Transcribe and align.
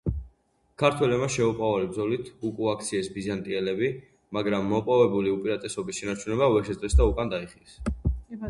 ქართველებმა 0.81 1.27
შეუპოვარი 1.33 1.89
ბრძოლით 1.91 2.31
უკუაქციეს 2.49 3.11
ბიზანტიელები, 3.17 3.91
მაგრამ 4.39 4.67
მოპოვებული 4.75 5.37
უპირატესობის 5.37 6.03
შენარჩუნება 6.03 6.53
ვერ 6.57 6.69
შეძლეს 6.71 7.01
და 7.03 7.11
უკან 7.13 7.35
დაიხიეს. 7.37 7.81